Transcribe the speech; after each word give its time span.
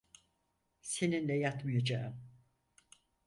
Seninle 0.81 1.37
yatmayacağım. 1.37 2.17